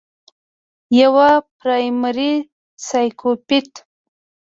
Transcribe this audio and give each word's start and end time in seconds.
يوه 0.99 1.29
پرائمري 1.59 2.33
سايکوپېت 2.87 3.71